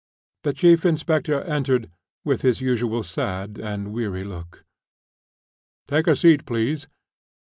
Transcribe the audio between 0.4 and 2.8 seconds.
The chief inspector entered, with his